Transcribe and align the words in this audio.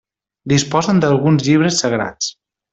Disposen 0.53 1.03
d'alguns 1.03 1.45
llibres 1.51 1.79
sagrats. 1.85 2.35